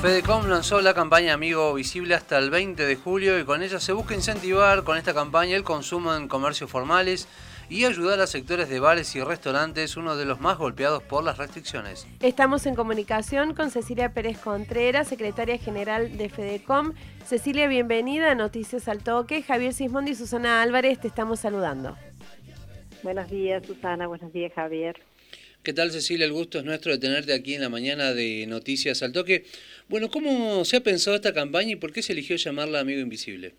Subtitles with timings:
[0.00, 3.92] Fedecom lanzó la campaña Amigo Visible hasta el 20 de julio y con ella se
[3.92, 7.26] busca incentivar con esta campaña el consumo en comercios formales
[7.68, 11.36] y ayudar a sectores de bares y restaurantes, uno de los más golpeados por las
[11.36, 12.06] restricciones.
[12.20, 16.92] Estamos en comunicación con Cecilia Pérez Contreras, secretaria general de Fedecom.
[17.26, 19.42] Cecilia, bienvenida a Noticias al Toque.
[19.42, 21.96] Javier Sismondi y Susana Álvarez te estamos saludando.
[23.02, 24.06] Buenos días, Susana.
[24.06, 24.96] Buenos días, Javier.
[25.68, 26.24] ¿Qué tal Cecilia?
[26.24, 29.44] El gusto es nuestro de tenerte aquí en la mañana de Noticias al Toque.
[29.86, 33.52] Bueno, ¿cómo se ha pensado esta campaña y por qué se eligió llamarla Amigo Invisible?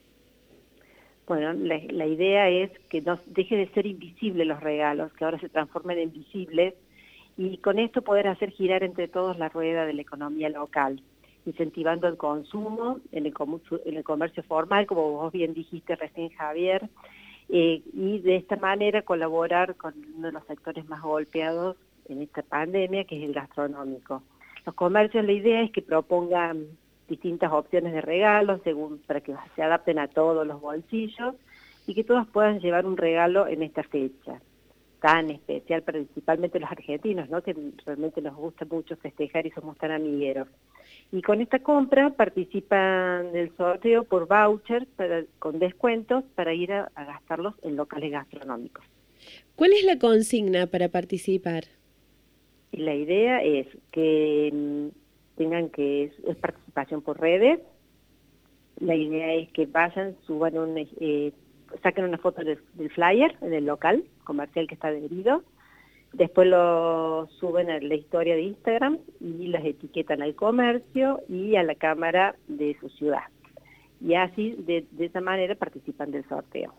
[1.28, 5.50] Bueno, la, idea es que no deje de ser invisibles los regalos, que ahora se
[5.50, 6.74] transformen en visibles
[7.38, 11.04] y con esto poder hacer girar entre todos la rueda de la economía local,
[11.46, 13.34] incentivando el consumo en el,
[13.86, 16.90] en el comercio formal, como vos bien dijiste recién Javier,
[17.50, 21.78] eh, y de esta manera colaborar con uno de los sectores más golpeados
[22.10, 24.24] en esta pandemia, que es el gastronómico.
[24.66, 26.66] Los comercios, la idea es que propongan
[27.08, 31.36] distintas opciones de regalos según para que se adapten a todos los bolsillos
[31.88, 34.40] y que todos puedan llevar un regalo en esta fecha
[35.02, 37.42] tan especial, principalmente los argentinos, ¿no?
[37.42, 40.48] que realmente nos gusta mucho festejar y somos tan amigueros.
[41.12, 44.88] Y con esta compra participan del sorteo por vouchers
[45.40, 48.84] con descuentos para ir a gastarlos en locales gastronómicos.
[49.56, 51.64] ¿Cuál es la consigna para participar?
[52.72, 54.88] La idea es que mm,
[55.38, 57.60] tengan que, es, participación por redes,
[58.80, 61.34] la idea es que vayan, suban un, eh,
[61.84, 62.60] saquen una foto del,
[62.92, 65.44] flyer en el local comercial que está adherido,
[66.14, 71.64] después lo suben a la historia de Instagram y las etiquetan al comercio y a
[71.64, 73.24] la cámara de su ciudad.
[74.02, 76.74] Y así, de esa manera, participan del sorteo.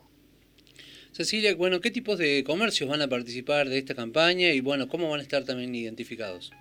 [1.12, 5.10] Cecilia, bueno, ¿qué tipos de comercios van a participar de esta campaña y bueno, cómo
[5.10, 6.52] van a estar también identificados?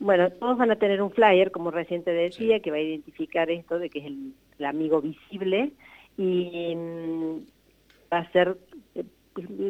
[0.00, 3.48] Bueno, todos van a tener un flyer, como recién te decía, que va a identificar
[3.50, 4.32] esto de que es el,
[4.64, 5.72] amigo visible
[6.16, 7.38] y mm,
[8.12, 8.56] va a ser
[8.94, 9.04] eh,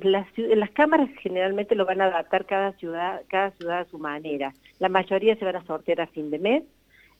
[0.03, 4.53] las, las, cámaras generalmente lo van a adaptar cada ciudad, cada ciudad a su manera.
[4.79, 6.63] La mayoría se van a sortear a fin de mes,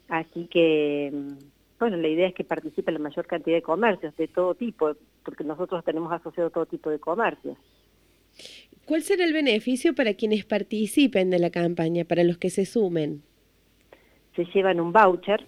[0.09, 1.39] así que mm,
[1.83, 4.95] bueno, la idea es que participe la mayor cantidad de comercios de todo tipo,
[5.25, 7.59] porque nosotros tenemos asociado todo tipo de comercios.
[8.85, 13.25] ¿Cuál será el beneficio para quienes participen de la campaña, para los que se sumen?
[14.37, 15.45] Se llevan un voucher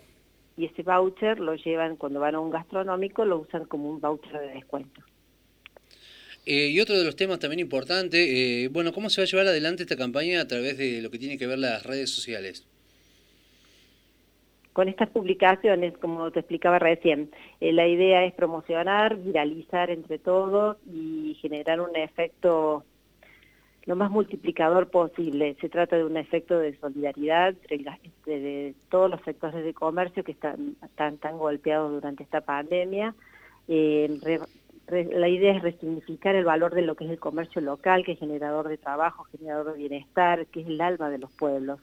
[0.56, 4.40] y ese voucher lo llevan cuando van a un gastronómico, lo usan como un voucher
[4.40, 5.02] de descuento.
[6.46, 9.46] Eh, y otro de los temas también importante, eh, bueno, ¿cómo se va a llevar
[9.46, 12.66] adelante esta campaña a través de lo que tiene que ver las redes sociales?
[14.74, 17.30] Con estas publicaciones, como te explicaba recién,
[17.60, 22.84] eh, la idea es promocionar, viralizar entre todos y generar un efecto
[23.86, 25.56] lo más multiplicador posible.
[25.60, 30.74] Se trata de un efecto de solidaridad entre, todos los sectores de comercio que están
[30.96, 33.14] tan, golpeados durante esta pandemia.
[33.68, 34.18] Eh,
[34.88, 38.18] la idea es resignificar el valor de lo que es el comercio local, que es
[38.18, 41.78] generador de trabajo, generador de bienestar, que es el alma de los pueblos.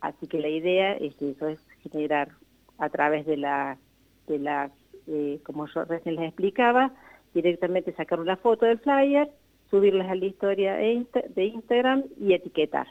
[0.00, 2.30] Así que la idea es que eso es generar
[2.78, 3.78] a través de la,
[4.26, 4.70] de la
[5.08, 6.92] eh, como yo recién les explicaba,
[7.34, 9.28] directamente sacar una foto del flyer,
[9.70, 12.86] subirlas a la historia de Instagram y etiquetar.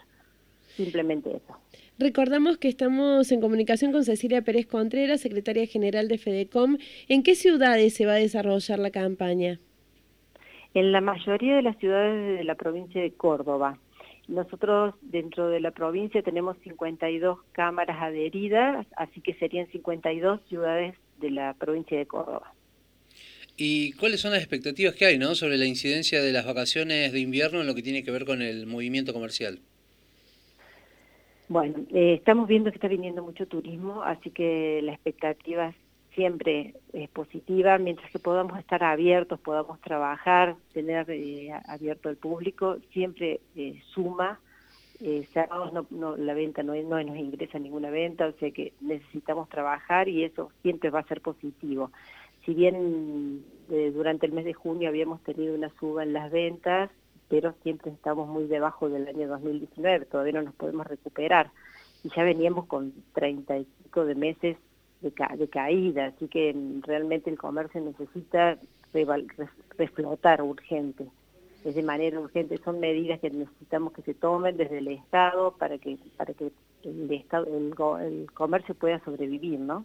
[0.75, 1.57] Simplemente eso.
[1.97, 6.77] Recordamos que estamos en comunicación con Cecilia Pérez Contreras, secretaria general de FEDECOM.
[7.07, 9.59] ¿En qué ciudades se va a desarrollar la campaña?
[10.73, 13.79] En la mayoría de las ciudades de la provincia de Córdoba.
[14.27, 21.31] Nosotros dentro de la provincia tenemos 52 cámaras adheridas, así que serían 52 ciudades de
[21.31, 22.53] la provincia de Córdoba.
[23.57, 25.33] ¿Y cuáles son las expectativas que hay ¿no?
[25.35, 28.41] sobre la incidencia de las vacaciones de invierno en lo que tiene que ver con
[28.41, 29.59] el movimiento comercial?
[31.47, 35.73] Bueno, eh, estamos viendo que está viniendo mucho turismo, así que la expectativa
[36.15, 42.77] siempre es positiva, mientras que podamos estar abiertos, podamos trabajar, tener eh, abierto el público,
[42.91, 44.39] siempre eh, suma.
[45.01, 45.73] Eh, cerrados
[46.17, 50.51] la venta no, no nos ingresa ninguna venta, o sea que necesitamos trabajar y eso
[50.61, 51.91] siempre va a ser positivo.
[52.45, 56.91] Si bien eh, durante el mes de junio habíamos tenido una suba en las ventas,
[57.27, 61.51] pero siempre estamos muy debajo del año 2019, todavía no nos podemos recuperar.
[62.03, 64.57] Y ya veníamos con 35 de meses
[65.01, 68.57] de, caída, así que mm, realmente el comercio necesita
[69.77, 71.05] reflotar urgente.
[71.63, 75.77] Es de manera urgente, son medidas que necesitamos que se tomen desde el Estado para
[75.77, 76.51] que, para que
[76.83, 77.73] el, Estado, el,
[78.05, 79.83] el comercio pueda sobrevivir, ¿no?